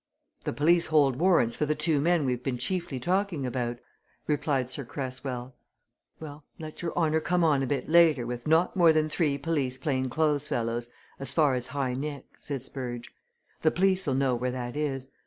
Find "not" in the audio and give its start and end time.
8.47-8.75